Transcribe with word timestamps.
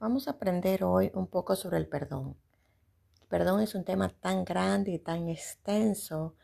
Vamos 0.00 0.28
a 0.28 0.32
aprender 0.32 0.84
hoy 0.84 1.10
un 1.12 1.26
poco 1.26 1.56
sobre 1.56 1.76
el 1.76 1.88
perdón. 1.88 2.36
El 3.20 3.26
perdón 3.26 3.60
es 3.60 3.74
un 3.74 3.82
tema 3.82 4.08
tan 4.08 4.44
grande 4.44 4.92
y 4.92 5.00
tan 5.00 5.28
extenso, 5.28 6.36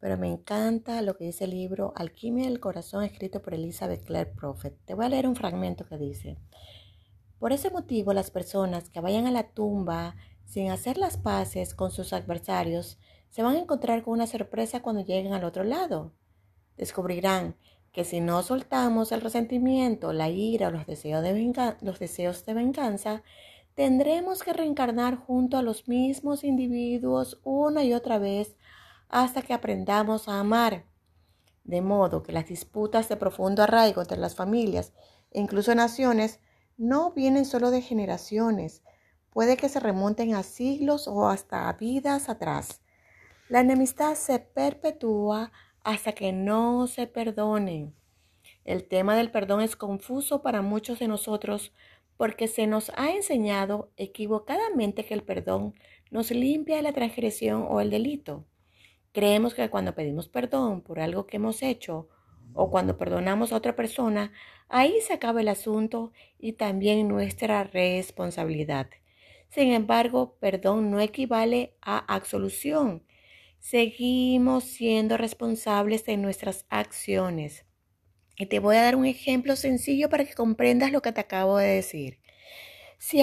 pero 0.00 0.16
me 0.16 0.28
encanta 0.28 1.02
lo 1.02 1.18
que 1.18 1.26
dice 1.26 1.44
el 1.44 1.50
libro 1.50 1.92
Alquimia 1.94 2.46
del 2.46 2.58
Corazón 2.58 3.04
escrito 3.04 3.42
por 3.42 3.52
Elizabeth 3.52 4.06
Clare 4.06 4.32
Prophet. 4.34 4.78
Te 4.86 4.94
voy 4.94 5.04
a 5.04 5.08
leer 5.10 5.28
un 5.28 5.36
fragmento 5.36 5.84
que 5.84 5.98
dice, 5.98 6.38
por 7.38 7.52
ese 7.52 7.70
motivo 7.70 8.14
las 8.14 8.30
personas 8.30 8.88
que 8.88 9.00
vayan 9.00 9.26
a 9.26 9.30
la 9.30 9.50
tumba 9.50 10.16
sin 10.46 10.70
hacer 10.70 10.96
las 10.96 11.18
paces 11.18 11.74
con 11.74 11.90
sus 11.90 12.14
adversarios 12.14 12.98
se 13.28 13.42
van 13.42 13.56
a 13.56 13.60
encontrar 13.60 14.02
con 14.04 14.14
una 14.14 14.26
sorpresa 14.26 14.80
cuando 14.80 15.04
lleguen 15.04 15.34
al 15.34 15.44
otro 15.44 15.64
lado. 15.64 16.14
Descubrirán 16.78 17.56
que 17.92 18.04
si 18.04 18.20
no 18.20 18.42
soltamos 18.42 19.12
el 19.12 19.20
resentimiento, 19.20 20.12
la 20.12 20.30
ira 20.30 20.70
los 20.70 20.86
deseos 20.86 21.22
de, 21.22 21.76
los 21.82 21.98
deseos 21.98 22.44
de 22.46 22.54
venganza, 22.54 23.22
tendremos 23.74 24.42
que 24.42 24.52
reencarnar 24.52 25.16
junto 25.16 25.58
a 25.58 25.62
los 25.62 25.88
mismos 25.88 26.42
individuos 26.42 27.40
una 27.44 27.84
y 27.84 27.92
otra 27.92 28.18
vez 28.18 28.56
hasta 29.08 29.42
que 29.42 29.52
aprendamos 29.52 30.28
a 30.28 30.40
amar. 30.40 30.86
De 31.64 31.82
modo 31.82 32.22
que 32.22 32.32
las 32.32 32.48
disputas 32.48 33.08
de 33.08 33.16
profundo 33.16 33.62
arraigo 33.62 34.00
entre 34.00 34.18
las 34.18 34.34
familias 34.34 34.92
incluso 35.30 35.74
naciones 35.74 36.40
no 36.76 37.12
vienen 37.12 37.44
solo 37.44 37.70
de 37.70 37.82
generaciones, 37.82 38.82
puede 39.30 39.56
que 39.56 39.68
se 39.68 39.80
remonten 39.80 40.34
a 40.34 40.42
siglos 40.42 41.08
o 41.08 41.28
hasta 41.28 41.68
a 41.68 41.74
vidas 41.74 42.28
atrás. 42.28 42.82
La 43.48 43.60
enemistad 43.60 44.14
se 44.14 44.38
perpetúa 44.38 45.52
hasta 45.84 46.12
que 46.12 46.32
no 46.32 46.86
se 46.86 47.06
perdonen. 47.06 47.94
El 48.64 48.84
tema 48.84 49.16
del 49.16 49.30
perdón 49.30 49.60
es 49.60 49.76
confuso 49.76 50.42
para 50.42 50.62
muchos 50.62 50.98
de 50.98 51.08
nosotros 51.08 51.72
porque 52.16 52.46
se 52.46 52.66
nos 52.66 52.92
ha 52.96 53.10
enseñado 53.10 53.90
equivocadamente 53.96 55.04
que 55.04 55.14
el 55.14 55.24
perdón 55.24 55.74
nos 56.10 56.30
limpia 56.30 56.82
la 56.82 56.92
transgresión 56.92 57.66
o 57.68 57.80
el 57.80 57.90
delito. 57.90 58.44
Creemos 59.12 59.54
que 59.54 59.68
cuando 59.70 59.94
pedimos 59.94 60.28
perdón 60.28 60.82
por 60.82 61.00
algo 61.00 61.26
que 61.26 61.38
hemos 61.38 61.62
hecho 61.62 62.08
o 62.54 62.70
cuando 62.70 62.98
perdonamos 62.98 63.52
a 63.52 63.56
otra 63.56 63.74
persona, 63.74 64.32
ahí 64.68 65.00
se 65.00 65.14
acaba 65.14 65.40
el 65.40 65.48
asunto 65.48 66.12
y 66.38 66.52
también 66.52 67.08
nuestra 67.08 67.64
responsabilidad. 67.64 68.88
Sin 69.48 69.72
embargo, 69.72 70.36
perdón 70.38 70.90
no 70.90 71.00
equivale 71.00 71.74
a 71.82 71.98
absolución 71.98 73.02
seguimos 73.62 74.64
siendo 74.64 75.16
responsables 75.16 76.04
de 76.04 76.16
nuestras 76.16 76.66
acciones. 76.68 77.64
Y 78.36 78.46
te 78.46 78.58
voy 78.58 78.74
a 78.74 78.82
dar 78.82 78.96
un 78.96 79.06
ejemplo 79.06 79.54
sencillo 79.54 80.10
para 80.10 80.24
que 80.24 80.34
comprendas 80.34 80.90
lo 80.90 81.00
que 81.00 81.12
te 81.12 81.20
acabo 81.20 81.58
de 81.58 81.68
decir. 81.68 82.18
Si, 82.98 83.22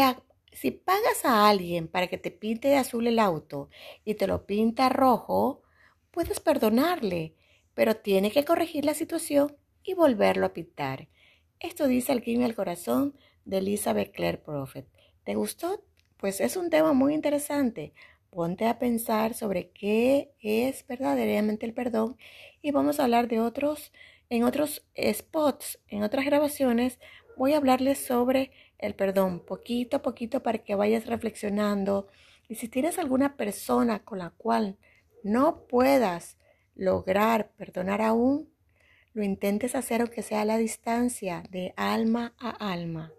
pagas 0.72 1.26
a 1.26 1.50
alguien 1.50 1.90
para 1.90 2.08
que 2.08 2.18
te 2.18 2.32
pinte 2.32 2.70
de 2.70 2.78
azul 2.78 3.06
el 3.08 3.20
auto 3.20 3.70
y 4.06 4.16
te 4.16 4.28
lo 4.28 4.46
pinta 4.46 4.88
rojo, 4.88 5.62
puedes 6.10 6.40
perdonarle, 6.40 7.36
pero 7.74 7.98
tiene 7.98 8.32
que 8.32 8.46
corregir 8.46 8.86
la 8.86 8.94
situación 8.94 9.58
y 9.84 9.94
volverlo 9.94 10.46
a 10.46 10.54
pintar. 10.54 11.10
Esto 11.60 11.86
dice 11.88 12.14
Alquimia 12.14 12.46
al 12.46 12.56
Corazón 12.56 13.14
de 13.44 13.58
Elizabeth 13.58 14.14
Clare 14.14 14.38
Prophet. 14.38 14.88
¿Te 15.26 15.36
gustó? 15.36 15.84
Pues 16.16 16.40
es 16.40 16.56
un 16.56 16.70
tema 16.70 16.94
muy 16.94 17.14
interesante. 17.14 17.94
Ponte 18.30 18.68
a 18.68 18.78
pensar 18.78 19.34
sobre 19.34 19.72
qué 19.72 20.32
es 20.40 20.86
verdaderamente 20.86 21.66
el 21.66 21.74
perdón 21.74 22.16
y 22.62 22.72
vamos 22.72 23.00
a 23.00 23.06
hablar 23.06 23.28
de 23.28 23.40
otros, 23.40 23.92
en 24.30 24.44
otros 24.44 24.86
spots, 24.96 25.80
en 25.88 26.04
otras 26.04 26.26
grabaciones, 26.26 27.00
voy 27.38 27.54
a 27.54 27.58
hablarles 27.58 28.06
sobre 28.06 28.52
el 28.78 28.94
perdón 28.94 29.40
poquito 29.40 29.98
a 29.98 30.02
poquito 30.04 30.44
para 30.44 30.60
que 30.60 30.76
vayas 30.76 31.08
reflexionando. 31.08 32.08
Y 32.48 32.56
si 32.56 32.68
tienes 32.68 33.00
alguna 33.00 33.36
persona 33.36 34.04
con 34.04 34.20
la 34.20 34.30
cual 34.30 34.78
no 35.24 35.66
puedas 35.68 36.38
lograr 36.76 37.52
perdonar 37.58 38.02
aún, 38.02 38.54
lo 39.14 39.24
intentes 39.24 39.74
hacer 39.74 40.02
aunque 40.02 40.22
sea 40.22 40.42
a 40.42 40.46
la 40.46 40.58
distancia, 40.58 41.44
de 41.50 41.74
alma 41.76 42.36
a 42.38 42.52
alma. 42.72 43.12